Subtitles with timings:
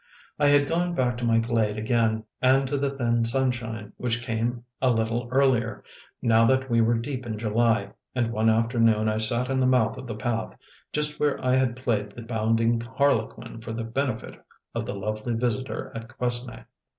[0.39, 4.63] I had gone back to my glade again, and to the thin sunshine, which came
[4.81, 5.83] a little earlier,
[6.23, 9.97] now that we were deep in July; and one afternoon I sat in the mouth
[9.97, 10.57] of the path,
[10.91, 14.43] just where I had played the bounding harlequin for the benefit
[14.73, 16.63] of the lovely visitor at Quesnay.